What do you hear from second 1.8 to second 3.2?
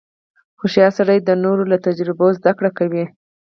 تجربو زدهکړه کوي.